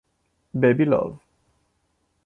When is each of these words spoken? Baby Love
Baby 0.59 0.89
Love 0.89 1.21